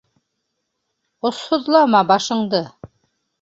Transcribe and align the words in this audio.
Осһоҙлама 1.31 2.01
башыңды. 2.13 2.63